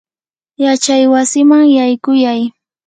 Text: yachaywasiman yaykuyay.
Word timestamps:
yachaywasiman 0.63 1.65
yaykuyay. 1.77 2.41